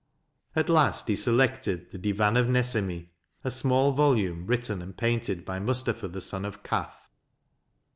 [0.55, 3.09] At last he selected the" Divan of Nesemi,"
[3.43, 6.91] a small volume, written and painted by Mustafa the son of Qaf.